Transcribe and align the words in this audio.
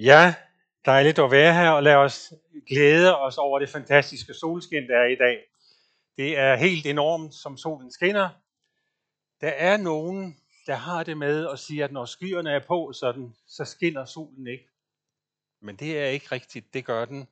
Ja, 0.00 0.34
dejligt 0.84 1.18
at 1.18 1.30
være 1.30 1.54
her, 1.54 1.70
og 1.70 1.82
lad 1.82 1.94
os 1.94 2.32
glæde 2.68 3.18
os 3.18 3.38
over 3.38 3.58
det 3.58 3.68
fantastiske 3.68 4.34
solskin, 4.34 4.88
der 4.88 4.96
er 4.96 5.06
i 5.06 5.14
dag. 5.16 5.38
Det 6.16 6.38
er 6.38 6.56
helt 6.56 6.86
enormt, 6.86 7.34
som 7.34 7.56
solen 7.56 7.92
skinner. 7.92 8.28
Der 9.40 9.48
er 9.48 9.76
nogen, 9.76 10.36
der 10.66 10.74
har 10.74 11.02
det 11.02 11.18
med 11.18 11.48
at 11.48 11.58
sige, 11.58 11.84
at 11.84 11.92
når 11.92 12.04
skyerne 12.04 12.50
er 12.50 12.60
på, 12.66 12.92
sådan, 12.92 13.34
så 13.46 13.64
skinner 13.64 14.04
solen 14.04 14.46
ikke. 14.46 14.68
Men 15.62 15.76
det 15.76 15.98
er 15.98 16.06
ikke 16.06 16.26
rigtigt, 16.32 16.74
det 16.74 16.84
gør 16.84 17.04
den. 17.04 17.28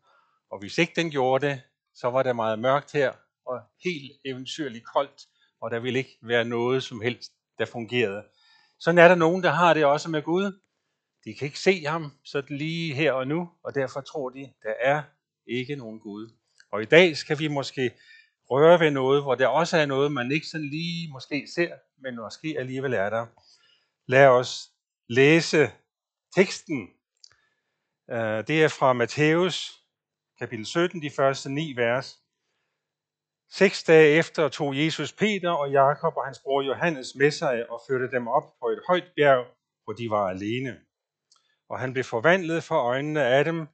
Og 0.50 0.58
hvis 0.58 0.78
ikke 0.78 0.92
den 0.96 1.10
gjorde 1.10 1.46
det, 1.46 1.62
så 1.94 2.10
var 2.10 2.22
det 2.22 2.36
meget 2.36 2.58
mørkt 2.58 2.92
her, 2.92 3.12
og 3.46 3.60
helt 3.84 4.12
eventyrligt 4.24 4.84
koldt, 4.94 5.22
og 5.60 5.70
der 5.70 5.78
ville 5.78 5.98
ikke 5.98 6.18
være 6.22 6.44
noget 6.44 6.82
som 6.82 7.00
helst, 7.00 7.32
der 7.58 7.64
fungerede. 7.66 8.24
Sådan 8.78 8.98
er 8.98 9.08
der 9.08 9.14
nogen, 9.14 9.42
der 9.42 9.50
har 9.50 9.74
det 9.74 9.84
også 9.84 10.10
med 10.10 10.22
Gud. 10.22 10.65
De 11.26 11.34
kan 11.34 11.46
ikke 11.46 11.58
se 11.58 11.84
ham 11.84 12.12
sådan 12.24 12.56
lige 12.56 12.94
her 12.94 13.12
og 13.12 13.26
nu, 13.26 13.50
og 13.64 13.74
derfor 13.74 14.00
tror 14.00 14.30
de, 14.30 14.52
der 14.62 14.74
er 14.80 15.02
ikke 15.46 15.76
nogen 15.76 16.00
Gud. 16.00 16.32
Og 16.72 16.82
i 16.82 16.84
dag 16.84 17.16
skal 17.16 17.38
vi 17.38 17.48
måske 17.48 17.90
røre 18.50 18.80
ved 18.80 18.90
noget, 18.90 19.22
hvor 19.22 19.34
der 19.34 19.46
også 19.46 19.76
er 19.76 19.86
noget, 19.86 20.12
man 20.12 20.32
ikke 20.32 20.46
sådan 20.46 20.68
lige 20.68 21.12
måske 21.12 21.46
ser, 21.54 21.74
men 21.98 22.16
måske 22.16 22.56
alligevel 22.58 22.92
er 22.92 23.10
der. 23.10 23.26
Lad 24.08 24.26
os 24.26 24.70
læse 25.08 25.70
teksten. 26.36 26.88
Øh, 28.10 28.46
det 28.46 28.64
er 28.64 28.68
fra 28.68 28.92
Matthæus 28.92 29.72
kapitel 30.38 30.66
17, 30.66 31.02
de 31.02 31.10
første 31.10 31.50
ni 31.50 31.76
vers. 31.76 32.18
Seks 33.50 33.84
dage 33.84 34.18
efter 34.18 34.48
tog 34.48 34.84
Jesus 34.84 35.12
Peter 35.12 35.50
og 35.50 35.70
Jakob 35.70 36.16
og 36.16 36.24
hans 36.24 36.38
bror 36.38 36.62
Johannes 36.62 37.14
med 37.14 37.30
sig 37.30 37.70
og 37.70 37.82
førte 37.88 38.10
dem 38.10 38.28
op 38.28 38.58
på 38.60 38.68
et 38.68 38.80
højt 38.88 39.12
bjerg, 39.16 39.46
hvor 39.84 39.92
de 39.92 40.10
var 40.10 40.28
alene 40.28 40.85
og 41.68 41.80
han 41.80 41.92
blev 41.92 42.04
forvandlet 42.04 42.64
for 42.64 42.74
øjnene 42.74 43.24
af 43.24 43.44
dem. 43.44 43.66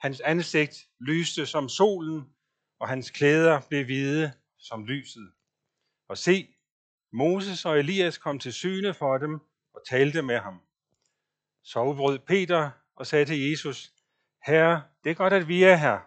Hans 0.00 0.20
ansigt 0.20 0.88
lyste 1.00 1.46
som 1.46 1.68
solen, 1.68 2.34
og 2.80 2.88
hans 2.88 3.10
klæder 3.10 3.60
blev 3.68 3.84
hvide 3.84 4.32
som 4.58 4.84
lyset. 4.84 5.32
Og 6.08 6.18
se, 6.18 6.54
Moses 7.12 7.64
og 7.64 7.78
Elias 7.78 8.18
kom 8.18 8.38
til 8.38 8.52
syne 8.52 8.94
for 8.94 9.18
dem 9.18 9.40
og 9.74 9.80
talte 9.88 10.22
med 10.22 10.38
ham. 10.38 10.60
Så 11.62 11.82
udbrød 11.82 12.18
Peter 12.18 12.70
og 12.96 13.06
sagde 13.06 13.24
til 13.24 13.50
Jesus, 13.50 13.92
Herre, 14.46 14.82
det 15.04 15.10
er 15.10 15.14
godt, 15.14 15.32
at 15.32 15.48
vi 15.48 15.62
er 15.62 15.76
her. 15.76 15.98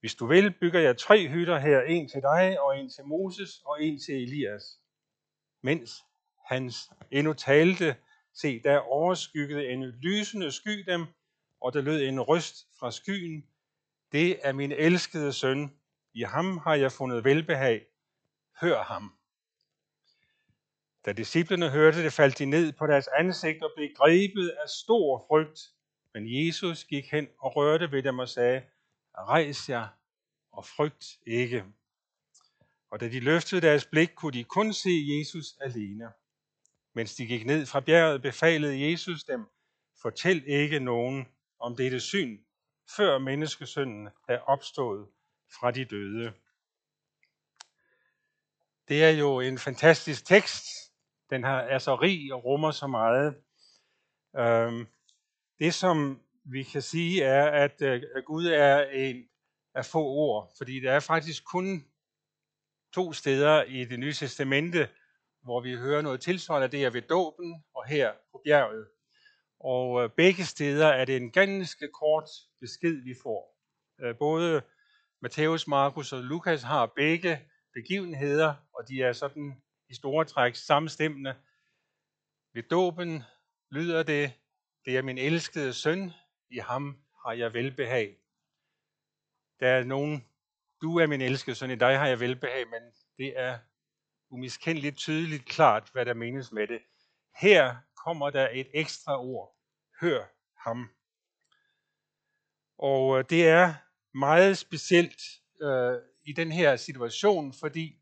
Hvis 0.00 0.14
du 0.14 0.26
vil, 0.26 0.54
bygger 0.60 0.80
jeg 0.80 0.98
tre 0.98 1.28
hytter 1.28 1.58
her, 1.58 1.80
en 1.80 2.08
til 2.08 2.22
dig, 2.22 2.60
og 2.60 2.78
en 2.78 2.90
til 2.90 3.04
Moses, 3.04 3.62
og 3.64 3.82
en 3.82 4.00
til 4.06 4.14
Elias. 4.14 4.62
Mens 5.62 5.90
han 6.48 6.72
endnu 7.10 7.32
talte, 7.32 7.96
Se, 8.40 8.62
der 8.62 8.78
overskyggede 8.78 9.68
en 9.68 9.84
lysende 9.84 10.52
sky 10.52 10.84
dem, 10.86 11.06
og 11.60 11.72
der 11.72 11.80
lød 11.80 12.02
en 12.02 12.20
røst 12.20 12.68
fra 12.78 12.90
skyen. 12.90 13.46
Det 14.12 14.46
er 14.46 14.52
min 14.52 14.72
elskede 14.72 15.32
søn. 15.32 15.76
I 16.14 16.22
ham 16.22 16.58
har 16.58 16.74
jeg 16.74 16.92
fundet 16.92 17.24
velbehag. 17.24 17.86
Hør 18.60 18.82
ham. 18.82 19.14
Da 21.04 21.12
disciplene 21.12 21.70
hørte 21.70 22.04
det, 22.04 22.12
faldt 22.12 22.38
de 22.38 22.44
ned 22.44 22.72
på 22.72 22.86
deres 22.86 23.08
ansigt 23.18 23.62
og 23.62 23.72
blev 23.76 23.88
grebet 23.96 24.48
af 24.48 24.68
stor 24.68 25.24
frygt. 25.28 25.60
Men 26.14 26.46
Jesus 26.46 26.84
gik 26.84 27.10
hen 27.10 27.28
og 27.38 27.56
rørte 27.56 27.92
ved 27.92 28.02
dem 28.02 28.18
og 28.18 28.28
sagde, 28.28 28.62
Rejs 29.18 29.68
jer 29.68 29.88
og 30.52 30.64
frygt 30.64 31.06
ikke. 31.26 31.64
Og 32.90 33.00
da 33.00 33.08
de 33.08 33.20
løftede 33.20 33.60
deres 33.60 33.84
blik, 33.84 34.10
kunne 34.14 34.32
de 34.32 34.44
kun 34.44 34.72
se 34.72 34.90
Jesus 35.18 35.46
alene. 35.60 36.12
Mens 36.94 37.14
de 37.14 37.26
gik 37.26 37.46
ned 37.46 37.66
fra 37.66 37.80
bjerget, 37.80 38.22
befalede 38.22 38.90
Jesus 38.90 39.24
dem, 39.24 39.46
fortæl 40.02 40.44
ikke 40.46 40.80
nogen 40.80 41.26
om 41.60 41.76
dette 41.76 42.00
syn, 42.00 42.38
før 42.96 43.18
menneskesønnen 43.18 44.08
er 44.28 44.38
opstået 44.38 45.06
fra 45.60 45.70
de 45.70 45.84
døde. 45.84 46.32
Det 48.88 49.04
er 49.04 49.10
jo 49.10 49.40
en 49.40 49.58
fantastisk 49.58 50.26
tekst. 50.26 50.64
Den 51.30 51.44
er 51.44 51.78
så 51.78 51.94
rig 51.94 52.32
og 52.34 52.44
rummer 52.44 52.70
så 52.70 52.86
meget. 52.86 53.34
Øhm, 54.36 54.86
det, 55.58 55.74
som 55.74 56.22
vi 56.44 56.62
kan 56.62 56.82
sige, 56.82 57.24
er, 57.24 57.50
at 57.64 57.82
øh, 57.82 58.02
Gud 58.26 58.46
er 58.46 58.90
en 58.90 59.28
af 59.74 59.86
få 59.86 60.04
ord, 60.04 60.54
fordi 60.58 60.80
der 60.80 60.92
er 60.92 61.00
faktisk 61.00 61.44
kun 61.44 61.84
to 62.94 63.12
steder 63.12 63.62
i 63.62 63.84
det 63.84 63.98
nye 64.00 64.12
testamente, 64.12 64.88
hvor 65.42 65.60
vi 65.60 65.76
hører 65.76 66.02
noget 66.02 66.20
tilsvarende, 66.20 66.68
det 66.68 66.84
er 66.84 66.90
ved 66.90 67.02
dåben 67.02 67.64
og 67.74 67.86
her 67.88 68.12
på 68.32 68.40
bjerget. 68.44 68.88
Og 69.60 70.04
øh, 70.04 70.10
begge 70.10 70.44
steder 70.44 70.86
er 70.86 71.04
det 71.04 71.16
en 71.16 71.30
ganske 71.30 71.88
kort 71.88 72.28
besked, 72.60 73.02
vi 73.04 73.14
får. 73.22 73.56
Øh, 74.00 74.18
både 74.18 74.62
Matthæus, 75.22 75.66
Markus 75.66 76.12
og 76.12 76.22
Lukas 76.22 76.62
har 76.62 76.86
begge 76.86 77.48
begivenheder, 77.74 78.54
og 78.74 78.88
de 78.88 79.02
er 79.02 79.12
sådan 79.12 79.62
i 79.88 79.94
store 79.94 80.24
træk 80.24 80.54
samstemmende. 80.54 81.34
Ved 82.54 82.62
dåben 82.62 83.22
lyder 83.70 84.02
det, 84.02 84.32
det 84.84 84.96
er 84.96 85.02
min 85.02 85.18
elskede 85.18 85.72
søn, 85.72 86.12
i 86.50 86.58
ham 86.58 86.96
har 87.26 87.32
jeg 87.32 87.54
velbehag. 87.54 88.16
Der 89.60 89.68
er 89.68 89.84
nogen, 89.84 90.26
du 90.82 90.98
er 90.98 91.06
min 91.06 91.20
elskede 91.20 91.56
søn, 91.56 91.70
i 91.70 91.76
dig 91.76 91.98
har 91.98 92.06
jeg 92.06 92.20
velbehag, 92.20 92.68
men 92.68 92.82
det 93.18 93.38
er 93.38 93.58
umiskendeligt 94.30 94.96
tydeligt 94.96 95.44
klart, 95.44 95.88
hvad 95.92 96.06
der 96.06 96.14
menes 96.14 96.52
med 96.52 96.66
det. 96.66 96.80
Her 97.40 97.76
kommer 98.04 98.30
der 98.30 98.48
et 98.52 98.68
ekstra 98.74 99.20
ord. 99.24 99.56
Hør 100.00 100.24
ham. 100.68 100.88
Og 102.78 103.18
øh, 103.18 103.24
det 103.30 103.48
er 103.48 103.74
meget 104.14 104.58
specielt 104.58 105.22
øh, 105.62 105.98
i 106.24 106.32
den 106.32 106.52
her 106.52 106.76
situation, 106.76 107.52
fordi 107.52 107.98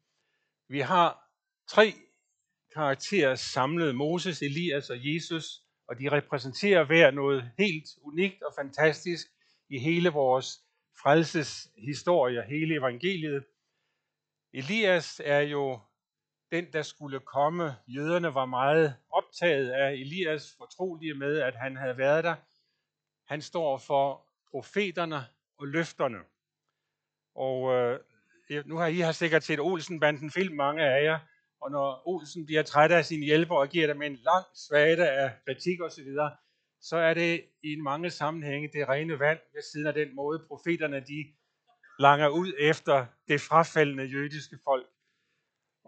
vi 0.69 0.81
har 0.81 1.31
tre 1.69 1.95
karakterer 2.75 3.35
samlet, 3.35 3.95
Moses, 3.95 4.43
Elias 4.43 4.91
og 4.91 4.97
Jesus, 5.01 5.45
og 5.89 5.99
de 5.99 6.09
repræsenterer 6.13 6.85
hver 6.85 7.11
noget 7.11 7.51
helt 7.59 7.89
unikt 8.03 8.43
og 8.43 8.53
fantastisk 8.59 9.27
i 9.69 9.79
hele 9.79 10.09
vores 10.09 10.65
frelseshistorie, 11.03 12.43
hele 12.49 12.75
evangeliet. 12.75 13.45
Elias 14.53 15.21
er 15.25 15.41
jo 15.41 15.81
den, 16.53 16.73
der 16.73 16.83
skulle 16.83 17.21
komme. 17.21 17.77
Jøderne 17.87 18.35
var 18.35 18.45
meget 18.45 18.97
optaget 19.11 19.71
af 19.71 19.93
Elias 19.93 20.55
fortrolige 20.59 21.15
med, 21.15 21.39
at 21.39 21.55
han 21.55 21.77
havde 21.77 21.99
været 21.99 22.25
der. 22.25 22.35
Han 23.27 23.43
står 23.43 23.79
for 23.79 24.27
profeterne 24.51 25.17
og 25.59 25.67
løfterne. 25.67 26.19
Og 27.35 27.75
øh, 27.75 28.01
nu 28.67 28.77
har 28.77 28.87
I 28.87 28.99
har 28.99 29.13
sikkert 29.13 29.45
set 29.45 29.61
Olsenbanden 29.61 30.31
film, 30.31 30.57
mange 30.57 30.83
af 30.83 31.05
jer, 31.05 31.19
og 31.61 31.71
når 31.71 32.09
Olsen 32.09 32.47
bliver 32.47 32.63
træt 32.63 32.91
af 32.91 33.05
sin 33.05 33.23
hjælper 33.23 33.55
og 33.55 33.69
giver 33.69 33.87
dem 33.87 34.03
en 34.03 34.17
lang 34.17 34.45
svade 34.55 35.11
af 35.11 35.33
kritik 35.47 35.81
osv., 35.81 36.09
så 36.81 36.97
er 36.97 37.15
det 37.15 37.45
i 37.63 37.77
mange 37.77 38.11
sammenhænge 38.11 38.71
det 38.73 38.89
rene 38.89 39.19
vand 39.19 39.39
ved 39.55 39.63
siden 39.73 39.87
af 39.87 39.95
den 39.95 40.15
måde, 40.15 40.45
profeterne 40.49 41.01
de 41.01 41.35
langer 41.99 42.29
ud 42.29 42.53
efter 42.59 43.07
det 43.29 43.41
frafaldende 43.41 44.05
jødiske 44.05 44.59
folk. 44.65 44.87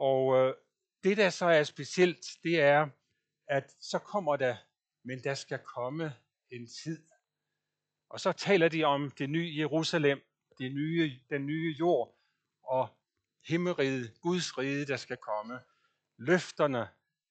Og 0.01 0.37
øh, 0.37 0.55
det, 1.05 1.17
der 1.17 1.31
så 1.31 1.47
er 1.47 1.63
specielt, 1.63 2.27
det 2.43 2.61
er, 2.61 2.89
at 3.49 3.73
så 3.81 3.99
kommer 3.99 4.37
der, 4.37 4.57
men 5.05 5.25
der 5.25 5.35
skal 5.35 5.59
komme 5.59 6.15
en 6.51 6.67
tid. 6.85 7.09
Og 8.11 8.21
så 8.21 8.33
taler 8.33 8.69
de 8.69 8.85
om 8.85 9.11
det 9.11 9.31
nye 9.31 9.55
Jerusalem, 9.59 10.21
det 10.59 10.75
nye, 10.75 11.21
den 11.31 11.47
nye 11.47 11.77
jord 11.79 12.19
og 12.65 12.89
himmeriget, 13.49 14.21
Guds 14.21 14.59
rige, 14.59 14.87
der 14.87 14.97
skal 14.97 15.17
komme. 15.17 15.61
Løfterne 16.19 16.89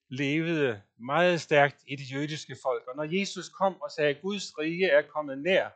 levede 0.08 0.82
meget 0.98 1.40
stærkt 1.40 1.84
i 1.86 1.96
det 1.96 2.12
jødiske 2.12 2.56
folk. 2.62 2.86
Og 2.88 2.96
når 2.96 3.18
Jesus 3.18 3.48
kom 3.48 3.82
og 3.82 3.90
sagde, 3.90 4.14
at 4.14 4.22
Guds 4.22 4.58
rige 4.58 4.86
er 4.86 5.02
kommet 5.02 5.38
nær, 5.38 5.70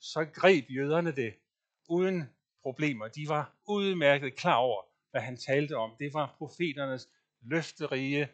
så 0.00 0.24
greb 0.34 0.64
jøderne 0.70 1.16
det 1.16 1.34
uden 1.88 2.30
problemer. 2.62 3.08
De 3.08 3.28
var 3.28 3.56
udmærket 3.68 4.36
klar 4.36 4.56
over, 4.56 4.82
hvad 5.14 5.22
han 5.22 5.36
talte 5.36 5.76
om. 5.76 5.90
Det 5.98 6.14
var 6.14 6.34
profeternes 6.38 7.08
løfterige 7.42 8.28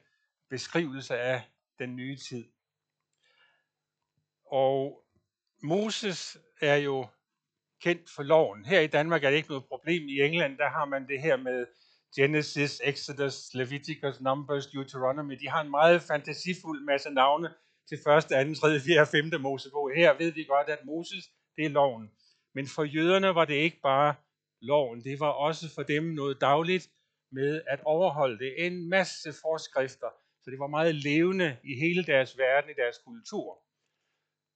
beskrivelse 0.50 1.19
af 1.19 1.43
den 1.79 1.97
nye 1.97 2.17
tid. 2.17 2.44
Og 4.47 5.05
Moses 5.62 6.38
er 6.61 6.77
jo 6.77 7.06
kendt 7.81 8.11
for 8.11 8.23
loven. 8.23 8.65
Her 8.65 8.81
i 8.81 8.87
Danmark 8.87 9.25
er 9.25 9.31
det 9.31 9.37
ikke 9.37 9.49
noget 9.49 9.65
problem. 9.65 10.09
I 10.09 10.21
England 10.21 10.59
der 10.59 10.69
har 10.69 10.85
man 10.85 11.09
det 11.09 11.21
her 11.21 11.37
med 11.37 11.67
Genesis, 12.17 12.81
Exodus, 12.85 13.55
Leviticus, 13.55 14.21
Numbers, 14.21 14.67
Deuteronomy. 14.67 15.35
De 15.35 15.49
har 15.49 15.61
en 15.61 15.71
meget 15.71 16.03
fantasifuld 16.03 16.85
masse 16.85 17.11
navne 17.11 17.49
til 17.88 17.94
1., 17.94 18.03
2., 18.03 18.61
3., 18.61 18.81
4. 18.81 19.06
5. 19.06 19.41
Mosebog. 19.41 19.91
Her 19.97 20.19
ved 20.19 20.33
vi 20.33 20.44
godt, 20.44 20.69
at 20.69 20.85
Moses, 20.85 21.25
det 21.56 21.65
er 21.65 21.69
loven. 21.69 22.11
Men 22.55 22.67
for 22.67 22.85
jøderne 22.85 23.35
var 23.35 23.44
det 23.44 23.55
ikke 23.55 23.81
bare 23.83 24.15
loven. 24.61 25.05
Det 25.05 25.21
var 25.21 25.29
også 25.31 25.75
for 25.75 25.83
dem 25.83 26.03
noget 26.03 26.41
dagligt 26.41 26.91
med 27.33 27.62
at 27.67 27.81
overholde 27.85 28.39
det. 28.39 28.67
En 28.67 28.89
masse 28.89 29.33
forskrifter, 29.43 30.11
så 30.43 30.51
det 30.51 30.59
var 30.59 30.67
meget 30.67 30.95
levende 30.95 31.57
i 31.65 31.81
hele 31.81 32.05
deres 32.05 32.39
verden, 32.39 32.71
i 32.71 32.75
deres 32.83 32.99
kultur. 32.99 33.62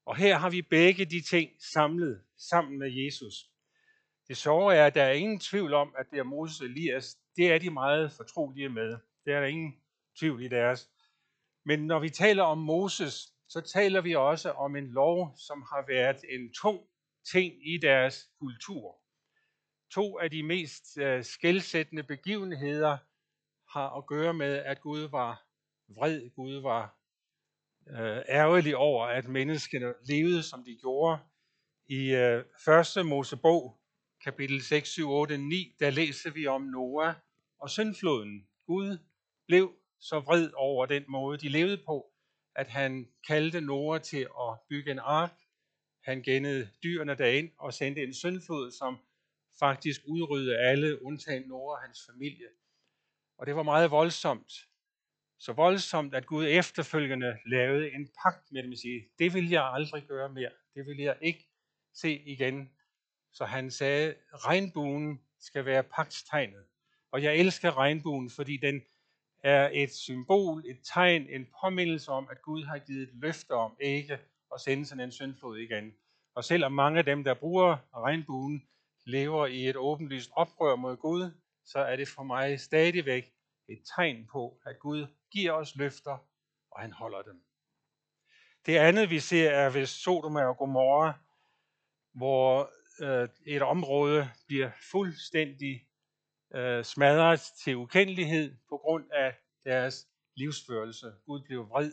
Og 0.06 0.16
her 0.16 0.38
har 0.38 0.50
vi 0.50 0.62
begge 0.62 1.04
de 1.04 1.20
ting 1.20 1.50
samlet 1.72 2.22
sammen 2.36 2.78
med 2.78 2.90
Jesus. 2.90 3.34
Det 4.28 4.36
sjove 4.36 4.74
er, 4.74 4.86
at 4.86 4.94
der 4.94 5.02
er 5.02 5.12
ingen 5.12 5.40
tvivl 5.40 5.74
om, 5.74 5.94
at 5.98 6.06
det 6.10 6.18
er 6.18 6.22
Moses 6.22 6.60
og 6.60 6.66
Elias. 6.66 7.18
Det 7.36 7.52
er 7.52 7.58
de 7.58 7.70
meget 7.70 8.12
fortrolige 8.12 8.68
med. 8.68 8.90
Det 9.24 9.32
er 9.32 9.40
der 9.40 9.46
ingen 9.46 9.74
tvivl 10.18 10.42
i 10.42 10.48
deres. 10.48 10.90
Men 11.64 11.86
når 11.86 11.98
vi 11.98 12.10
taler 12.10 12.42
om 12.42 12.58
Moses, 12.58 13.34
så 13.48 13.60
taler 13.60 14.00
vi 14.00 14.14
også 14.14 14.50
om 14.50 14.76
en 14.76 14.86
lov, 14.86 15.34
som 15.36 15.62
har 15.62 15.84
været 15.88 16.24
en 16.28 16.52
tung 16.52 16.80
ting 17.32 17.74
i 17.74 17.78
deres 17.78 18.30
kultur. 18.40 19.03
To 19.94 20.18
af 20.18 20.30
de 20.30 20.42
mest 20.42 20.98
øh, 20.98 21.24
skældsættende 21.24 22.02
begivenheder 22.02 22.96
har 23.72 23.96
at 23.96 24.06
gøre 24.06 24.34
med, 24.34 24.56
at 24.56 24.80
Gud 24.80 25.00
var 25.00 25.46
vred, 25.88 26.30
Gud 26.34 26.62
var 26.62 26.98
øh, 27.90 28.22
ærgerlig 28.28 28.76
over, 28.76 29.06
at 29.06 29.28
menneskene 29.28 29.94
levede, 30.08 30.42
som 30.42 30.64
de 30.64 30.76
gjorde. 30.80 31.18
I 31.86 32.14
øh, 32.14 32.44
1. 32.98 33.06
Mosebog, 33.06 33.80
kapitel 34.24 34.62
6, 34.62 34.88
7, 34.88 35.10
8, 35.10 35.38
9, 35.38 35.76
der 35.80 35.90
læser 35.90 36.30
vi 36.30 36.46
om 36.46 36.62
Noah 36.62 37.14
og 37.60 37.70
syndfloden. 37.70 38.48
Gud 38.66 38.98
blev 39.46 39.74
så 40.00 40.20
vred 40.20 40.50
over 40.56 40.86
den 40.86 41.04
måde, 41.08 41.38
de 41.38 41.48
levede 41.48 41.82
på, 41.86 42.12
at 42.56 42.68
han 42.68 43.08
kaldte 43.26 43.60
Noah 43.60 44.00
til 44.00 44.20
at 44.20 44.58
bygge 44.68 44.90
en 44.90 45.00
ark. 45.02 45.34
Han 46.04 46.22
gennede 46.22 46.70
dyrene 46.82 47.14
derind 47.14 47.50
og 47.58 47.74
sendte 47.74 48.02
en 48.02 48.14
syndflod, 48.14 48.70
som 48.70 48.98
faktisk 49.58 50.00
udrydde 50.06 50.58
alle, 50.58 51.02
undtagen 51.02 51.48
Nora 51.48 51.76
og 51.76 51.82
hans 51.82 51.98
familie. 52.10 52.46
Og 53.38 53.46
det 53.46 53.56
var 53.56 53.62
meget 53.62 53.90
voldsomt. 53.90 54.52
Så 55.38 55.52
voldsomt, 55.52 56.14
at 56.14 56.26
Gud 56.26 56.46
efterfølgende 56.48 57.38
lavede 57.46 57.92
en 57.92 58.08
pagt 58.22 58.52
med 58.52 58.62
dem 58.62 58.72
og 58.72 58.78
sige, 58.78 59.08
det 59.18 59.34
vil 59.34 59.50
jeg 59.50 59.64
aldrig 59.72 60.04
gøre 60.06 60.28
mere. 60.28 60.50
Det 60.74 60.86
vil 60.86 60.98
jeg 60.98 61.16
ikke 61.20 61.48
se 61.94 62.18
igen. 62.18 62.70
Så 63.32 63.44
han 63.44 63.70
sagde, 63.70 64.14
regnbuen 64.32 65.20
skal 65.40 65.64
være 65.64 65.82
pagtstegnet. 65.82 66.64
Og 67.12 67.22
jeg 67.22 67.36
elsker 67.36 67.78
regnbuen, 67.78 68.30
fordi 68.30 68.56
den 68.56 68.82
er 69.42 69.70
et 69.72 69.90
symbol, 69.94 70.64
et 70.66 70.78
tegn, 70.94 71.26
en 71.28 71.46
påmindelse 71.60 72.10
om, 72.10 72.28
at 72.30 72.42
Gud 72.42 72.64
har 72.64 72.78
givet 72.78 73.02
et 73.02 73.14
løfte 73.14 73.50
om 73.50 73.76
ikke 73.80 74.18
at 74.54 74.60
sende 74.60 74.86
sådan 74.86 75.04
en 75.04 75.12
syndflod 75.12 75.58
igen. 75.58 75.94
Og 76.34 76.44
selvom 76.44 76.72
mange 76.72 76.98
af 76.98 77.04
dem, 77.04 77.24
der 77.24 77.34
bruger 77.34 77.76
regnbuen, 77.94 78.68
lever 79.06 79.46
i 79.46 79.68
et 79.68 79.76
åbenlyst 79.76 80.30
oprør 80.32 80.76
mod 80.76 80.96
Gud, 80.96 81.30
så 81.64 81.78
er 81.78 81.96
det 81.96 82.08
for 82.08 82.22
mig 82.22 82.60
stadigvæk 82.60 83.32
et 83.68 83.82
tegn 83.96 84.26
på, 84.26 84.60
at 84.66 84.78
Gud 84.78 85.06
giver 85.30 85.52
os 85.52 85.76
løfter, 85.76 86.18
og 86.70 86.80
han 86.80 86.92
holder 86.92 87.22
dem. 87.22 87.44
Det 88.66 88.76
andet, 88.76 89.10
vi 89.10 89.20
ser, 89.20 89.50
er 89.50 89.70
ved 89.70 89.86
Sodoma 89.86 90.44
og 90.44 90.56
Gomorra, 90.56 91.12
hvor 92.12 92.70
øh, 93.00 93.28
et 93.46 93.62
område 93.62 94.30
bliver 94.46 94.70
fuldstændig 94.90 95.86
øh, 96.54 96.84
smadret 96.84 97.40
til 97.64 97.76
ukendelighed 97.76 98.56
på 98.68 98.76
grund 98.76 99.10
af 99.12 99.34
deres 99.64 100.08
livsførelse. 100.36 101.12
Gud 101.26 101.40
blev 101.42 101.68
vred. 101.68 101.92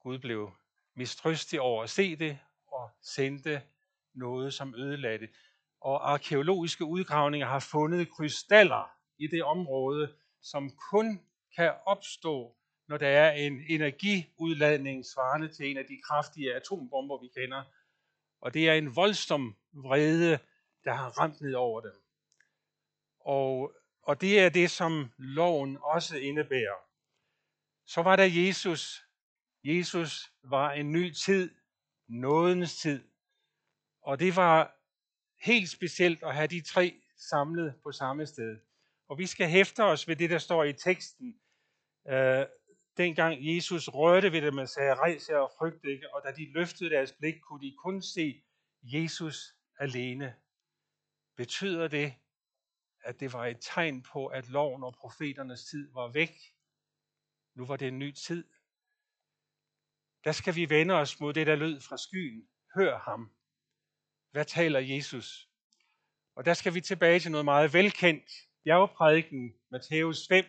Gud 0.00 0.18
blev 0.18 0.52
mistrøstig 0.94 1.60
over 1.60 1.82
at 1.82 1.90
se 1.90 2.16
det 2.16 2.38
og 2.66 2.90
sendte 3.02 3.62
noget, 4.18 4.54
som 4.54 4.74
ødelagde 4.74 5.18
det. 5.18 5.30
Og 5.80 6.12
arkeologiske 6.12 6.84
udgravninger 6.84 7.46
har 7.46 7.60
fundet 7.60 8.10
krystaller 8.10 8.90
i 9.18 9.26
det 9.26 9.42
område, 9.42 10.14
som 10.42 10.70
kun 10.90 11.20
kan 11.56 11.74
opstå, 11.86 12.56
når 12.88 12.96
der 12.96 13.08
er 13.08 13.32
en 13.32 13.60
energiudladning 13.68 15.06
svarende 15.06 15.48
til 15.48 15.70
en 15.70 15.76
af 15.76 15.84
de 15.84 16.00
kraftige 16.04 16.54
atombomber, 16.54 17.18
vi 17.22 17.28
kender. 17.40 17.62
Og 18.40 18.54
det 18.54 18.68
er 18.68 18.74
en 18.74 18.96
voldsom 18.96 19.56
vrede, 19.72 20.38
der 20.84 20.92
har 20.92 21.08
ramt 21.20 21.40
ned 21.40 21.54
over 21.54 21.80
dem. 21.80 21.92
Og, 23.20 23.72
og 24.02 24.20
det 24.20 24.40
er 24.40 24.48
det, 24.48 24.70
som 24.70 25.10
loven 25.18 25.78
også 25.82 26.16
indebærer. 26.16 26.78
Så 27.86 28.02
var 28.02 28.16
der 28.16 28.24
Jesus. 28.24 29.04
Jesus 29.64 30.32
var 30.42 30.72
en 30.72 30.92
ny 30.92 31.12
tid, 31.12 31.54
nådens 32.08 32.76
tid. 32.76 33.04
Og 34.02 34.20
det 34.20 34.36
var 34.36 34.76
helt 35.44 35.70
specielt 35.70 36.22
at 36.22 36.34
have 36.34 36.46
de 36.46 36.60
tre 36.60 37.00
samlet 37.16 37.74
på 37.82 37.92
samme 37.92 38.26
sted. 38.26 38.58
Og 39.08 39.18
vi 39.18 39.26
skal 39.26 39.48
hæfte 39.48 39.84
os 39.84 40.08
ved 40.08 40.16
det, 40.16 40.30
der 40.30 40.38
står 40.38 40.64
i 40.64 40.72
teksten. 40.72 41.40
Øh, 42.08 42.46
dengang 42.96 43.56
Jesus 43.56 43.88
rørte 43.88 44.32
ved 44.32 44.42
dem 44.42 44.58
og 44.58 44.68
sagde, 44.68 44.94
rejs 44.94 45.28
jer 45.28 45.36
og 45.36 45.52
frygt 45.58 45.84
ikke, 45.84 46.14
og 46.14 46.22
da 46.24 46.32
de 46.32 46.52
løftede 46.52 46.90
deres 46.90 47.12
blik, 47.12 47.34
kunne 47.40 47.60
de 47.66 47.76
kun 47.84 48.02
se 48.02 48.42
Jesus 48.82 49.54
alene. 49.78 50.34
Betyder 51.36 51.88
det, 51.88 52.14
at 53.04 53.20
det 53.20 53.32
var 53.32 53.46
et 53.46 53.58
tegn 53.60 54.02
på, 54.02 54.26
at 54.26 54.48
loven 54.48 54.84
og 54.84 54.94
profeternes 54.94 55.64
tid 55.64 55.92
var 55.92 56.12
væk. 56.12 56.34
Nu 57.54 57.66
var 57.66 57.76
det 57.76 57.88
en 57.88 57.98
ny 57.98 58.12
tid. 58.12 58.44
Der 60.24 60.32
skal 60.32 60.54
vi 60.54 60.70
vende 60.70 60.94
os 60.94 61.20
mod 61.20 61.32
det, 61.34 61.46
der 61.46 61.56
lød 61.56 61.80
fra 61.80 61.96
skyen. 61.96 62.48
Hør 62.74 62.98
ham. 62.98 63.37
Hvad 64.38 64.46
taler 64.46 64.80
Jesus? 64.80 65.48
Og 66.36 66.44
der 66.44 66.54
skal 66.54 66.74
vi 66.74 66.80
tilbage 66.80 67.20
til 67.20 67.30
noget 67.30 67.44
meget 67.44 67.72
velkendt. 67.72 68.30
Bjergprædiken, 68.64 69.54
Matthæus 69.70 70.28
5, 70.28 70.44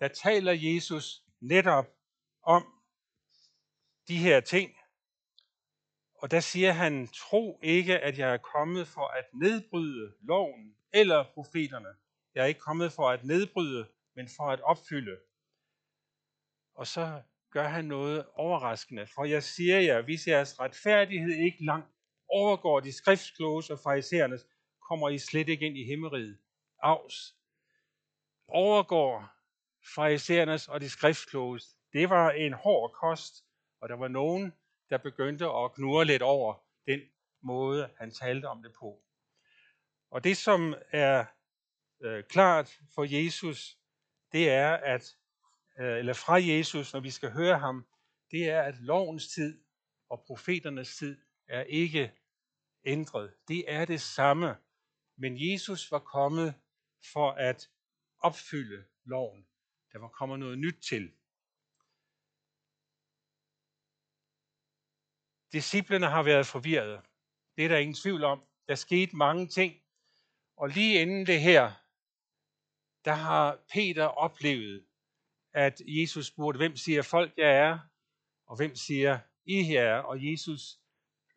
der 0.00 0.08
taler 0.08 0.52
Jesus 0.52 1.22
netop 1.40 1.86
om 2.42 2.66
de 4.08 4.18
her 4.18 4.40
ting. 4.40 4.76
Og 6.14 6.30
der 6.30 6.40
siger 6.40 6.72
han, 6.72 7.08
tro 7.08 7.60
ikke, 7.62 7.98
at 7.98 8.18
jeg 8.18 8.32
er 8.32 8.36
kommet 8.36 8.88
for 8.88 9.06
at 9.06 9.24
nedbryde 9.34 10.14
loven 10.20 10.76
eller 10.92 11.24
profeterne. 11.34 11.94
Jeg 12.34 12.42
er 12.42 12.46
ikke 12.46 12.60
kommet 12.60 12.92
for 12.92 13.10
at 13.10 13.24
nedbryde, 13.24 13.88
men 14.14 14.28
for 14.36 14.50
at 14.50 14.60
opfylde. 14.60 15.18
Og 16.74 16.86
så 16.86 17.22
gør 17.50 17.68
han 17.68 17.84
noget 17.84 18.26
overraskende. 18.34 19.06
For 19.06 19.24
jeg 19.24 19.42
siger 19.42 19.80
jer, 19.80 20.02
hvis 20.02 20.26
jeres 20.26 20.60
retfærdighed 20.60 21.34
ikke 21.34 21.64
langt 21.64 21.97
overgår 22.30 22.80
de 22.80 22.92
skriftskloge 22.92 23.62
og 23.70 23.78
fariserernes, 23.78 24.46
kommer 24.88 25.08
I 25.08 25.18
slet 25.18 25.48
ikke 25.48 25.66
ind 25.66 25.78
i 25.78 25.84
himmeriget. 25.84 26.38
Avs. 26.82 27.34
Overgår 28.48 29.28
fariserernes 29.94 30.68
og 30.68 30.80
de 30.80 30.90
skriftkloges. 30.90 31.76
Det 31.92 32.10
var 32.10 32.30
en 32.30 32.52
hård 32.52 32.92
kost, 32.92 33.44
og 33.80 33.88
der 33.88 33.96
var 33.96 34.08
nogen, 34.08 34.52
der 34.90 34.98
begyndte 34.98 35.44
at 35.44 35.74
knurre 35.74 36.04
lidt 36.04 36.22
over 36.22 36.54
den 36.86 37.00
måde, 37.42 37.90
han 37.98 38.10
talte 38.10 38.46
om 38.46 38.62
det 38.62 38.72
på. 38.80 39.02
Og 40.10 40.24
det, 40.24 40.36
som 40.36 40.74
er 40.92 41.24
øh, 42.00 42.24
klart 42.24 42.78
for 42.94 43.04
Jesus, 43.04 43.78
det 44.32 44.50
er, 44.50 44.72
at, 44.72 45.16
øh, 45.78 45.98
eller 45.98 46.12
fra 46.12 46.34
Jesus, 46.34 46.92
når 46.92 47.00
vi 47.00 47.10
skal 47.10 47.30
høre 47.30 47.58
ham, 47.58 47.86
det 48.30 48.48
er, 48.48 48.62
at 48.62 48.74
lovens 48.80 49.28
tid 49.28 49.64
og 50.08 50.24
profeternes 50.26 50.96
tid 50.96 51.16
er 51.48 51.62
ikke 51.62 52.12
ændret. 52.84 53.34
Det 53.48 53.72
er 53.72 53.84
det 53.84 54.00
samme. 54.00 54.56
Men 55.16 55.50
Jesus 55.50 55.90
var 55.90 55.98
kommet 55.98 56.54
for 57.12 57.30
at 57.30 57.70
opfylde 58.18 58.84
loven. 59.04 59.46
Der 59.92 59.98
var 59.98 60.08
kommet 60.08 60.38
noget 60.38 60.58
nyt 60.58 60.82
til. 60.82 61.12
Disciplerne 65.52 66.06
har 66.06 66.22
været 66.22 66.46
forvirrede. 66.46 67.02
Det 67.56 67.64
er 67.64 67.68
der 67.68 67.78
ingen 67.78 67.94
tvivl 67.94 68.24
om. 68.24 68.42
Der 68.68 68.74
skete 68.74 69.16
mange 69.16 69.46
ting. 69.46 69.82
Og 70.56 70.68
lige 70.68 71.02
inden 71.02 71.26
det 71.26 71.40
her, 71.40 71.72
der 73.04 73.12
har 73.12 73.64
Peter 73.72 74.04
oplevet, 74.04 74.86
at 75.52 75.82
Jesus 75.86 76.26
spurgte, 76.26 76.58
hvem 76.58 76.76
siger 76.76 77.02
folk, 77.02 77.32
jeg 77.36 77.56
er, 77.56 77.78
og 78.46 78.56
hvem 78.56 78.74
siger, 78.74 79.18
I 79.44 79.62
her 79.62 79.82
er. 79.82 79.98
Og 79.98 80.30
Jesus 80.30 80.80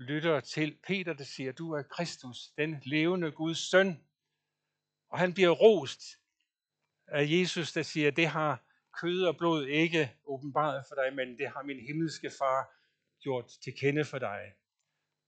lytter 0.02 0.40
til 0.40 0.78
Peter, 0.88 1.14
der 1.14 1.24
siger, 1.24 1.52
du 1.52 1.72
er 1.72 1.84
Kristus, 1.84 2.38
den 2.58 2.82
levende 2.86 3.32
Guds 3.32 3.70
søn. 3.70 4.04
Og 5.10 5.20
han 5.20 5.34
bliver 5.34 5.50
rost 5.50 6.02
af 7.08 7.26
Jesus, 7.30 7.74
der 7.74 7.82
siger, 7.82 8.12
det 8.12 8.28
har 8.28 8.64
kød 9.02 9.24
og 9.24 9.38
blod 9.38 9.66
ikke 9.66 10.12
åbenbaret 10.26 10.86
for 10.88 10.96
dig, 10.96 11.16
men 11.16 11.38
det 11.38 11.48
har 11.48 11.64
min 11.64 11.80
himmelske 11.80 12.32
far 12.40 12.70
gjort 13.22 13.46
til 13.64 13.74
kende 13.80 14.06
for 14.06 14.20
dig. 14.20 14.54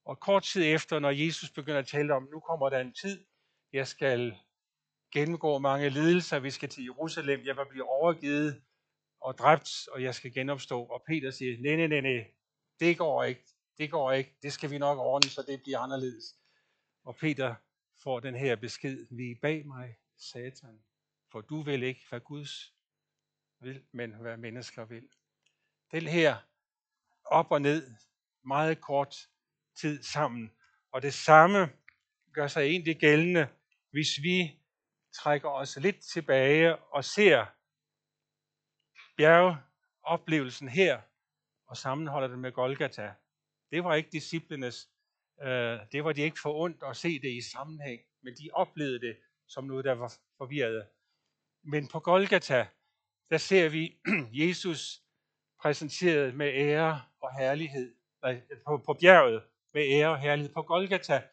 Og 0.06 0.20
kort 0.20 0.44
tid 0.44 0.64
efter, 0.64 1.00
når 1.00 1.10
Jesus 1.10 1.50
begynder 1.50 1.80
at 1.80 1.88
tale 1.88 2.14
om, 2.14 2.28
nu 2.32 2.40
kommer 2.40 2.70
der 2.70 2.80
en 2.80 2.94
tid, 2.94 3.26
jeg 3.74 3.88
skal 3.88 4.38
gennemgå 5.14 5.60
mange 5.60 5.90
lidelser, 5.90 6.40
vi 6.40 6.52
skal 6.52 6.70
til 6.70 6.84
Jerusalem, 6.84 7.46
jeg 7.46 7.58
vil 7.58 7.66
blive 7.70 7.90
overgivet 7.90 8.62
og 9.22 9.38
dræbt, 9.38 9.88
og 9.92 10.04
jeg 10.04 10.16
skal 10.16 10.34
genopstå. 10.34 10.84
Og 10.86 11.04
Peter 11.08 11.32
siger, 11.32 11.62
nej, 11.62 11.76
nej, 11.76 11.88
nej, 11.88 12.02
nej, 12.02 12.32
det 12.80 12.98
går 12.98 13.24
ikke, 13.24 13.44
det 13.78 13.92
går 13.92 14.12
ikke, 14.12 14.38
det 14.42 14.54
skal 14.54 14.72
vi 14.72 14.78
nok 14.78 14.98
ordne, 14.98 15.30
så 15.30 15.42
det 15.48 15.62
bliver 15.64 15.80
anderledes. 15.80 16.36
Og 17.04 17.16
Peter 17.16 17.56
får 18.04 18.20
den 18.20 18.36
her 18.36 18.56
besked, 18.56 19.08
vi 19.12 19.40
bag 19.42 19.68
mig, 19.68 19.96
satan, 20.18 20.84
for 21.32 21.42
du 21.42 21.62
vil 21.62 21.84
ikke, 21.84 22.02
hvad 22.10 22.20
Guds 22.20 22.74
vil, 23.60 23.86
men 23.92 24.14
hvad 24.14 24.38
mennesker 24.38 24.86
vil. 24.86 25.10
Den 25.92 26.08
her 26.08 26.38
op 27.26 27.52
og 27.52 27.62
ned, 27.62 27.96
meget 28.46 28.82
kort 28.82 29.30
tid 29.76 30.04
sammen. 30.04 30.52
Og 30.92 31.02
det 31.02 31.14
samme 31.14 31.70
gør 32.34 32.48
sig 32.48 32.62
egentlig 32.62 33.00
gældende, 33.00 33.48
hvis 33.92 34.08
vi 34.22 34.60
trækker 35.16 35.50
os 35.50 35.76
lidt 35.76 36.00
tilbage 36.14 36.78
og 36.78 37.06
ser 37.06 37.46
bjergeoplevelsen 39.18 40.70
her 40.70 41.02
og 41.68 41.78
sammenholder 41.78 42.28
den 42.28 42.40
med 42.40 42.52
Golgata. 42.52 43.14
Det 43.74 43.84
var 43.84 43.96
ikke 43.96 44.10
disciplenes, 44.12 44.90
øh, 45.42 45.80
det 45.92 46.04
var 46.04 46.14
de 46.14 46.22
ikke 46.22 46.40
for 46.42 46.54
ondt 46.54 46.84
at 46.90 46.98
se 46.98 47.20
det 47.20 47.32
i 47.32 47.42
sammenhæng, 47.42 48.02
men 48.22 48.34
de 48.34 48.50
oplevede 48.54 49.00
det 49.00 49.18
som 49.48 49.64
noget, 49.64 49.86
der 49.86 49.94
var 49.94 50.14
forvirret. 50.38 50.88
Men 51.64 51.88
på 51.88 52.00
Golgata, 52.00 52.68
der 53.30 53.38
ser 53.38 53.70
vi 53.70 53.98
Jesus 54.44 55.02
præsenteret 55.62 56.36
med 56.36 56.54
ære 56.54 57.02
og 57.22 57.38
herlighed. 57.38 57.96
På, 58.68 58.78
på 58.78 58.94
bjerget 58.94 59.44
med 59.74 59.82
ære 59.92 60.10
og 60.10 60.20
herlighed. 60.20 60.54
På 60.54 60.62
Golgata, 60.62 61.24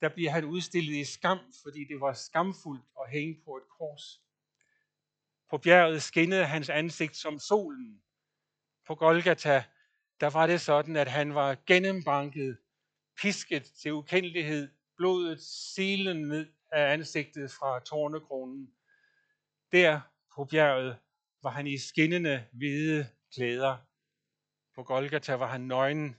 der 0.00 0.08
bliver 0.08 0.30
han 0.30 0.44
udstillet 0.44 0.94
i 0.94 1.04
skam, 1.04 1.38
fordi 1.62 1.84
det 1.84 2.00
var 2.00 2.12
skamfuldt 2.12 2.84
at 3.00 3.10
hænge 3.10 3.42
på 3.44 3.56
et 3.56 3.68
kors. 3.78 4.22
På 5.50 5.58
bjerget 5.58 6.02
skinnede 6.02 6.46
hans 6.46 6.70
ansigt 6.70 7.16
som 7.16 7.38
solen. 7.38 8.02
På 8.86 8.94
Golgata, 8.94 9.64
der 10.22 10.30
var 10.30 10.46
det 10.46 10.60
sådan, 10.60 10.96
at 10.96 11.08
han 11.08 11.34
var 11.34 11.56
gennembanket, 11.66 12.58
pisket 13.22 13.64
til 13.64 13.92
ukendelighed, 13.92 14.68
blodet 14.96 15.40
silen 15.74 16.28
ned 16.28 16.52
af 16.72 16.92
ansigtet 16.92 17.50
fra 17.50 17.80
tårnekronen. 17.80 18.74
Der 19.72 20.00
på 20.34 20.44
bjerget 20.44 20.98
var 21.42 21.50
han 21.50 21.66
i 21.66 21.78
skinnende 21.78 22.46
hvide 22.52 23.06
klæder. 23.34 23.76
På 24.74 24.82
Golgata 24.82 25.34
var 25.34 25.46
han 25.46 25.60
nøgen, 25.60 26.16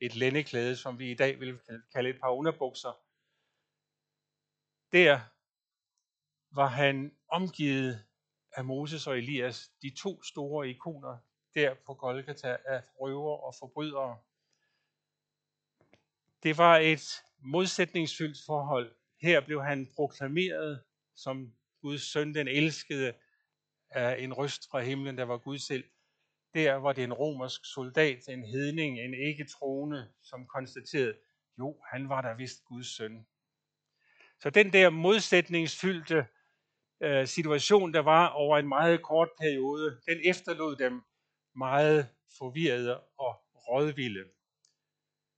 et 0.00 0.16
lændeklæde, 0.16 0.76
som 0.76 0.98
vi 0.98 1.10
i 1.10 1.14
dag 1.14 1.40
vil 1.40 1.58
kalde 1.94 2.10
et 2.10 2.20
par 2.20 2.30
underbukser. 2.30 2.92
Der 4.92 5.20
var 6.54 6.68
han 6.68 7.16
omgivet 7.28 8.04
af 8.56 8.64
Moses 8.64 9.06
og 9.06 9.18
Elias, 9.18 9.70
de 9.82 9.90
to 9.90 10.22
store 10.22 10.68
ikoner 10.68 11.18
der 11.54 11.74
på 11.86 11.94
Golgata 11.94 12.56
af 12.64 12.82
røver 13.00 13.36
og 13.36 13.54
forbrydere. 13.58 14.18
Det 16.42 16.58
var 16.58 16.76
et 16.76 17.22
modsætningsfyldt 17.38 18.38
forhold. 18.46 18.94
Her 19.20 19.40
blev 19.40 19.62
han 19.62 19.88
proklameret 19.96 20.82
som 21.14 21.52
Guds 21.80 22.12
søn, 22.12 22.34
den 22.34 22.48
elskede 22.48 23.14
af 23.90 24.16
en 24.18 24.32
røst 24.32 24.70
fra 24.70 24.80
himlen, 24.80 25.18
der 25.18 25.24
var 25.24 25.38
Gud 25.38 25.58
selv. 25.58 25.84
Der 26.54 26.74
var 26.74 26.92
det 26.92 27.04
en 27.04 27.12
romersk 27.12 27.60
soldat, 27.64 28.28
en 28.28 28.44
hedning, 28.44 29.00
en 29.00 29.14
ikke 29.14 29.44
troende, 29.44 30.12
som 30.22 30.46
konstaterede, 30.46 31.14
jo, 31.58 31.76
han 31.92 32.08
var 32.08 32.22
der 32.22 32.34
vist 32.34 32.64
Guds 32.64 32.96
søn. 32.96 33.26
Så 34.40 34.50
den 34.50 34.72
der 34.72 34.90
modsætningsfyldte 34.90 36.26
øh, 37.00 37.26
situation, 37.26 37.94
der 37.94 38.00
var 38.00 38.28
over 38.28 38.58
en 38.58 38.68
meget 38.68 39.02
kort 39.02 39.28
periode, 39.40 40.00
den 40.08 40.20
efterlod 40.24 40.76
dem 40.76 41.02
meget 41.56 42.08
forvirrede 42.38 43.00
og 43.00 43.44
rådvilde. 43.54 44.24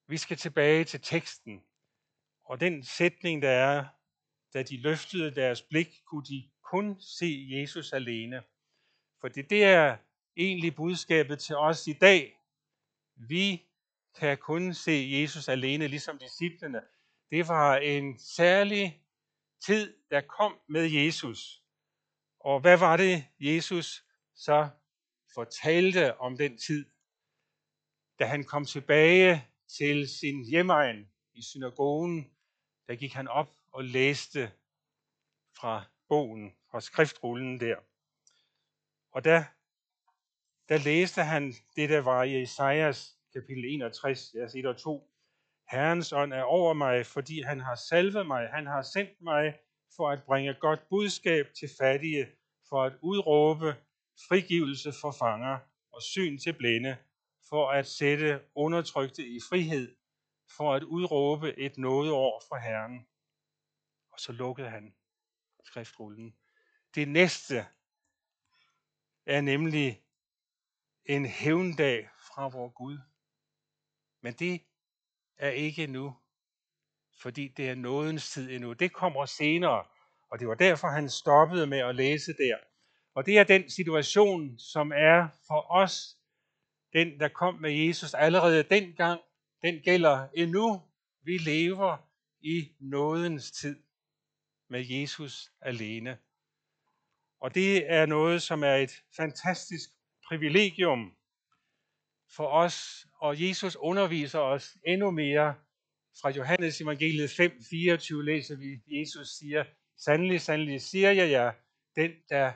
Vi 0.07 0.17
skal 0.17 0.37
tilbage 0.37 0.85
til 0.85 1.01
teksten, 1.01 1.65
og 2.45 2.61
den 2.61 2.85
sætning, 2.85 3.43
der 3.43 3.51
er, 3.51 3.87
da 4.55 4.63
de 4.63 4.77
løftede 4.77 5.35
deres 5.35 5.63
blik, 5.63 6.03
kunne 6.05 6.25
de 6.25 6.51
kun 6.63 7.01
se 7.01 7.47
Jesus 7.51 7.93
alene. 7.93 8.43
For 9.21 9.29
det, 9.29 9.51
det 9.51 9.65
er 9.65 9.97
egentlig 10.37 10.75
budskabet 10.75 11.39
til 11.39 11.57
os 11.57 11.87
i 11.87 11.93
dag. 11.93 12.39
Vi 13.17 13.63
kan 14.15 14.39
kun 14.39 14.75
se 14.75 15.09
Jesus 15.13 15.49
alene, 15.49 15.89
ligesom 15.89 16.19
disciplene. 16.19 16.83
Det 17.31 17.49
var 17.49 17.77
en 17.77 18.19
særlig 18.19 19.03
tid, 19.61 19.97
der 20.11 20.21
kom 20.21 20.59
med 20.69 20.85
Jesus. 20.85 21.63
Og 22.41 22.61
hvad 22.61 22.79
var 22.79 22.97
det, 22.97 23.25
Jesus 23.41 24.05
så 24.35 24.69
fortalte 25.35 26.21
om 26.21 26.37
den 26.37 26.59
tid, 26.59 26.85
da 28.19 28.25
han 28.25 28.45
kom 28.45 28.65
tilbage 28.65 29.45
til 29.79 30.09
sin 30.09 30.45
hjemegn 30.45 31.09
i 31.35 31.43
synagogen, 31.43 32.31
der 32.89 32.95
gik 32.95 33.13
han 33.13 33.29
op 33.29 33.51
og 33.73 33.85
læste 33.85 34.53
fra 35.59 35.85
bogen, 36.09 36.55
fra 36.71 36.81
skriftrullen 36.81 37.61
der. 37.61 37.77
Og 39.13 39.25
der, 39.25 39.45
der 40.69 40.79
læste 40.85 41.23
han 41.23 41.55
det, 41.77 41.89
der 41.89 42.01
var 42.01 42.23
i 42.23 42.43
Esajas 42.43 43.19
kapitel 43.33 43.65
61, 43.65 44.31
vers 44.35 44.55
1 44.55 44.67
og 44.67 44.77
2. 44.77 45.11
Herrens 45.71 46.13
ånd 46.13 46.33
er 46.33 46.43
over 46.43 46.73
mig, 46.73 47.07
fordi 47.07 47.43
han 47.43 47.61
har 47.61 47.75
salvet 47.75 48.27
mig. 48.27 48.49
Han 48.49 48.67
har 48.67 48.83
sendt 48.83 49.21
mig 49.21 49.59
for 49.97 50.11
at 50.11 50.23
bringe 50.27 50.55
godt 50.61 50.81
budskab 50.91 51.47
til 51.59 51.71
fattige, 51.81 52.27
for 52.69 52.83
at 52.85 52.93
udråbe 53.03 53.75
frigivelse 54.29 54.93
for 55.01 55.13
fanger 55.19 55.59
og 55.93 56.03
syn 56.03 56.39
til 56.39 56.53
blinde, 56.53 56.97
for 57.49 57.71
at 57.71 57.87
sætte 57.87 58.41
undertrykte 58.55 59.27
i 59.27 59.39
frihed, 59.49 59.97
for 60.57 60.75
at 60.75 60.83
udråbe 60.83 61.59
et 61.59 61.79
nådeår 61.79 62.43
fra 62.49 62.59
Herren. 62.59 63.07
Og 64.13 64.21
så 64.21 64.33
lukkede 64.33 64.71
han 64.71 64.95
skriftrullen. 65.65 66.37
Det 66.95 67.09
næste 67.09 67.67
er 69.27 69.41
nemlig 69.41 70.03
en 71.05 71.27
hævndag 71.27 72.09
fra 72.29 72.49
vor 72.49 72.69
Gud. 72.69 72.99
Men 74.21 74.35
det 74.35 74.61
er 75.37 75.51
ikke 75.51 75.87
nu, 75.87 76.17
fordi 77.23 77.49
det 77.49 77.71
er 77.71 77.75
nådens 77.75 78.31
tid 78.31 78.51
endnu. 78.51 78.73
Det 78.73 78.93
kommer 78.93 79.27
senere, 79.27 79.85
og 80.31 80.39
det 80.39 80.49
var 80.49 80.55
derfor, 80.55 80.89
han 80.89 81.11
stoppede 81.11 81.67
med 81.67 81.79
at 81.79 81.95
læse 81.95 82.33
der. 82.33 82.59
Og 83.15 83.27
det 83.27 83.39
er 83.39 83.45
den 83.45 83.71
situation, 83.71 84.59
som 84.59 84.93
er 84.93 85.29
for 85.47 85.73
os, 85.73 86.17
den 86.93 87.21
der 87.21 87.29
kom 87.29 87.55
med 87.55 87.73
Jesus 87.73 88.15
allerede 88.15 88.63
dengang, 88.63 89.21
den 89.63 89.81
gælder 89.81 90.29
endnu. 90.35 90.83
Vi 91.23 91.39
lever 91.39 91.97
i 92.41 92.73
nådens 92.81 93.51
tid 93.51 93.83
med 94.69 94.85
Jesus 94.87 95.53
alene. 95.61 96.19
Og 97.41 97.55
det 97.55 97.93
er 97.93 98.07
noget, 98.07 98.43
som 98.43 98.63
er 98.65 98.75
et 98.75 99.03
fantastisk 99.17 99.91
privilegium 100.27 101.17
for 102.37 102.47
os, 102.47 103.07
og 103.21 103.43
Jesus 103.43 103.77
underviser 103.77 104.39
os 104.39 104.77
endnu 104.87 105.11
mere. 105.11 105.55
Fra 106.21 106.31
Johannes 106.31 106.81
evangeliet 106.81 107.31
5:24 107.31 108.23
læser 108.23 108.57
vi, 108.57 108.99
Jesus 108.99 109.29
siger, 109.29 109.65
Sandelig, 109.97 110.41
sandelig 110.41 110.83
siger 110.83 111.11
jeg 111.11 111.31
jer, 111.31 111.53
den 111.97 112.13
der 112.29 112.53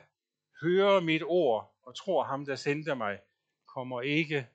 hører 0.61 0.99
mit 0.99 1.23
ord 1.23 1.75
og 1.83 1.95
tror 1.95 2.23
ham, 2.23 2.45
der 2.45 2.55
sendte 2.55 2.95
mig, 2.95 3.19
kommer 3.67 4.01
ikke, 4.01 4.47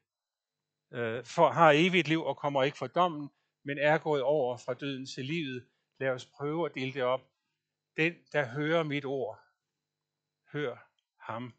øh, 0.93 1.25
for, 1.25 1.51
har 1.51 1.73
evigt 1.77 2.09
liv 2.09 2.23
og 2.23 2.37
kommer 2.37 2.63
ikke 2.63 2.79
for 2.79 2.87
dommen, 2.87 3.31
men 3.65 3.79
er 3.79 3.99
gået 3.99 4.23
over 4.23 4.57
fra 4.57 4.75
døden 4.75 5.07
til 5.07 5.25
livet. 5.25 5.67
Lad 6.01 6.11
os 6.11 6.27
prøve 6.27 6.67
at 6.67 6.75
dele 6.75 6.93
det 6.93 7.03
op. 7.03 7.21
Den, 7.97 8.15
der 8.33 8.47
hører 8.47 8.83
mit 8.83 9.05
ord, 9.05 9.41
hør 10.53 10.77
ham, 11.21 11.55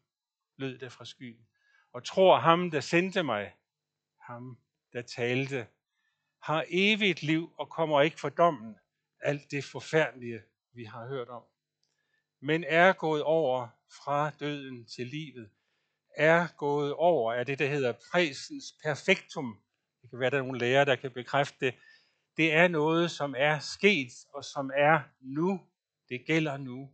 lød 0.56 0.78
det 0.78 0.92
fra 0.92 1.04
skyen. 1.04 1.46
Og 1.92 2.04
tror 2.04 2.38
ham, 2.38 2.70
der 2.70 2.80
sendte 2.80 3.22
mig, 3.22 3.54
ham, 4.20 4.58
der 4.92 5.02
talte, 5.02 5.66
har 6.42 6.64
evigt 6.68 7.22
liv 7.22 7.52
og 7.58 7.70
kommer 7.70 8.02
ikke 8.02 8.20
for 8.20 8.28
dommen. 8.28 8.76
Alt 9.20 9.50
det 9.50 9.64
forfærdelige, 9.64 10.42
vi 10.72 10.84
har 10.84 11.08
hørt 11.08 11.28
om. 11.28 11.42
Men 12.40 12.64
er 12.64 12.92
gået 12.92 13.22
over 13.22 13.68
fra 14.04 14.30
døden 14.30 14.86
til 14.86 15.06
livet. 15.06 15.50
Er 16.16 16.48
gået 16.56 16.92
over 16.94 17.32
af 17.32 17.46
det, 17.46 17.58
der 17.58 17.66
hedder 17.66 17.92
præsens 18.12 18.64
perfektum. 18.82 19.60
Det 20.02 20.10
kan 20.10 20.18
være, 20.18 20.30
der 20.30 20.38
er 20.38 20.42
nogle 20.42 20.58
lærere, 20.58 20.84
der 20.84 20.96
kan 20.96 21.10
bekræfte 21.10 21.66
det. 21.66 21.74
Det 22.36 22.52
er 22.52 22.68
noget, 22.68 23.10
som 23.10 23.34
er 23.38 23.58
sket, 23.58 24.12
og 24.34 24.44
som 24.44 24.70
er 24.74 25.00
nu. 25.20 25.60
Det 26.08 26.26
gælder 26.26 26.56
nu. 26.56 26.90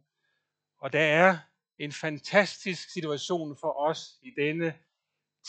Og 0.78 0.92
der 0.92 1.00
er 1.00 1.38
en 1.78 1.92
fantastisk 1.92 2.92
situation 2.92 3.56
for 3.60 3.80
os 3.80 4.18
i 4.22 4.30
denne 4.36 4.74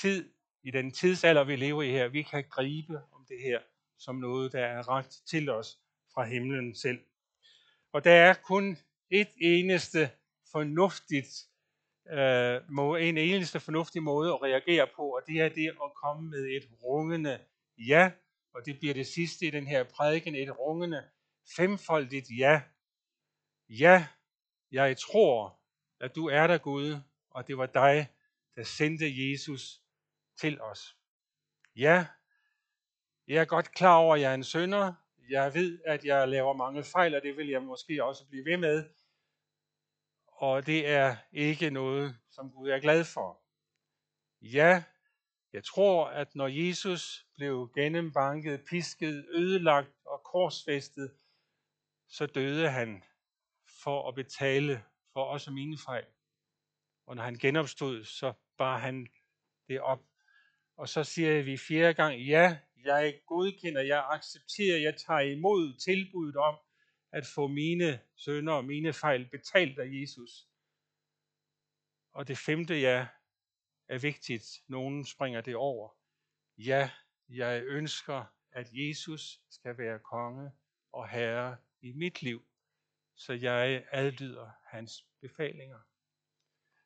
tid, 0.02 0.34
i 0.64 0.72
den 0.72 0.92
tidsalder, 0.92 1.44
vi 1.44 1.56
lever 1.56 1.84
i 1.84 1.92
her. 1.92 2.08
Vi 2.08 2.22
kan 2.22 2.44
gribe 2.50 3.02
om 3.12 3.26
det 3.30 3.40
her 3.42 3.60
som 3.98 4.16
noget, 4.16 4.52
der 4.52 4.66
er 4.66 4.90
ragt 4.90 5.22
til 5.26 5.50
os 5.50 5.80
fra 6.14 6.24
himlen 6.24 6.76
selv. 6.76 7.00
Og 7.92 8.04
der 8.04 8.12
er 8.12 8.34
kun 8.34 8.78
et 9.14 9.30
eneste 9.42 10.10
fornuftigt, 10.52 11.28
øh, 12.12 12.62
en 13.08 13.18
eneste 13.18 13.60
fornuftig 13.60 14.04
måde 14.04 14.34
at 14.34 14.42
reagere 14.42 14.88
på, 14.96 15.02
og 15.02 15.22
det 15.28 15.42
er 15.42 15.50
det 15.50 15.68
at 15.68 15.92
komme 16.04 16.30
med 16.30 16.46
et 16.46 16.70
rungende 16.84 17.40
ja, 17.78 18.12
og 18.54 18.66
det 18.66 18.80
bliver 18.80 18.94
det 18.94 19.08
sidste 19.08 19.46
i 19.46 19.50
den 19.50 19.68
her 19.68 19.84
prædiken, 19.84 20.36
et 20.36 20.60
rungende 20.60 21.04
femfoldigt 21.58 22.28
ja. 22.38 22.62
Ja, 23.70 24.08
jeg 24.72 24.98
tror, 24.98 25.60
at 26.00 26.16
du 26.16 26.28
er 26.28 26.48
der 26.48 26.58
Gud, 26.58 26.96
og 27.30 27.48
det 27.48 27.58
var 27.58 27.66
dig, 27.66 28.08
der 28.56 28.64
sendte 28.64 29.06
Jesus 29.30 29.82
til 30.40 30.62
os. 30.62 30.98
Ja, 31.76 32.06
Jeg 33.28 33.42
er 33.42 33.46
godt 33.46 33.72
klar 33.72 33.98
over, 33.98 34.16
at 34.16 34.22
jeg 34.22 34.32
er 34.32 34.36
en 34.36 34.44
synder. 34.44 34.94
Jeg 35.30 35.54
ved, 35.54 35.80
at 35.86 36.06
jeg 36.06 36.28
laver 36.28 36.54
mange 36.54 36.84
fejl, 36.84 37.16
og 37.16 37.22
det 37.22 37.38
vil 37.38 37.48
jeg 37.48 37.62
måske 37.62 38.04
også 38.04 38.26
blive 38.28 38.46
ved 38.46 38.58
med. 38.58 38.90
Og 40.44 40.66
det 40.66 40.88
er 40.88 41.16
ikke 41.32 41.70
noget, 41.70 42.16
som 42.32 42.52
Gud 42.52 42.70
er 42.70 42.80
glad 42.80 43.06
for. 43.06 43.42
Ja, 44.42 44.84
jeg 45.54 45.64
tror, 45.64 46.08
at 46.08 46.36
når 46.36 46.48
Jesus 46.48 47.26
blev 47.36 47.72
gennembanket, 47.76 48.66
pisket, 48.70 49.26
ødelagt 49.30 49.94
og 50.06 50.22
korsfæstet, 50.24 51.12
så 52.08 52.26
døde 52.26 52.70
han 52.70 53.04
for 53.84 54.08
at 54.08 54.16
betale 54.16 54.84
for 55.14 55.26
os 55.26 55.48
og 55.48 55.54
mine 55.54 55.78
fejl. 55.86 56.06
Og 57.06 57.16
når 57.16 57.24
han 57.24 57.36
genopstod, 57.36 58.04
så 58.04 58.34
bar 58.58 58.78
han 58.78 59.08
det 59.68 59.82
op. 59.82 60.02
Og 60.78 60.90
så 60.90 61.04
siger 61.04 61.44
vi 61.44 61.58
fjerde 61.58 61.94
gang, 61.94 62.22
ja, 62.22 62.58
jeg 62.86 63.20
godkender, 63.28 63.82
jeg 63.82 64.08
accepterer, 64.10 64.78
jeg 64.78 64.96
tager 65.08 65.20
imod 65.20 65.80
tilbuddet 65.80 66.36
om 66.36 66.58
at 67.14 67.26
få 67.26 67.48
mine 67.48 68.00
sønder 68.16 68.54
og 68.54 68.66
mine 68.66 68.94
fejl 68.94 69.30
betalt 69.30 69.80
af 69.80 69.88
Jesus. 69.92 70.48
Og 72.14 72.28
det 72.28 72.38
femte 72.38 72.80
ja 72.80 73.08
er 73.88 73.98
vigtigt. 73.98 74.46
Nogen 74.68 75.06
springer 75.06 75.42
det 75.42 75.56
over. 75.56 75.90
Ja, 76.58 76.90
jeg 77.30 77.64
ønsker, 77.64 78.26
at 78.52 78.70
Jesus 78.72 79.40
skal 79.50 79.78
være 79.78 80.00
konge 80.00 80.52
og 80.92 81.10
herre 81.10 81.58
i 81.82 81.92
mit 81.92 82.22
liv, 82.22 82.46
så 83.16 83.34
jeg 83.34 83.86
adlyder 83.92 84.50
hans 84.66 85.06
befalinger. 85.22 85.80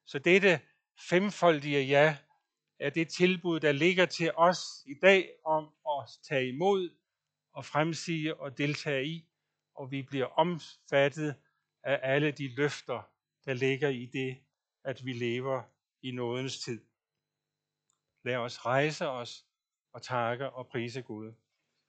Så 0.06 0.20
dette 0.20 0.62
femfoldige 1.10 1.82
ja 1.82 2.18
er 2.80 2.90
det 2.90 3.10
tilbud, 3.10 3.60
der 3.60 3.72
ligger 3.72 4.06
til 4.06 4.32
os 4.36 4.60
i 4.86 4.94
dag 5.02 5.30
om 5.46 5.74
at 5.88 6.10
tage 6.24 6.48
imod 6.48 6.98
og 7.54 7.66
fremsige 7.66 8.36
og 8.36 8.58
deltage 8.58 9.06
i, 9.06 9.27
og 9.78 9.92
vi 9.92 10.02
bliver 10.02 10.26
omfattet 10.26 11.36
af 11.84 12.00
alle 12.04 12.32
de 12.32 12.56
løfter, 12.56 13.02
der 13.46 13.54
ligger 13.54 13.90
i 13.90 14.06
det, 14.06 14.38
at 14.84 15.06
vi 15.06 15.14
lever 15.14 15.64
i 16.02 16.12
nådens 16.12 16.60
tid. 16.60 16.86
Lad 18.24 18.36
os 18.36 18.66
rejse 18.66 19.10
os 19.10 19.46
og 19.94 20.02
takke 20.02 20.50
og 20.50 20.68
prise 20.68 21.02
Gud. 21.02 21.34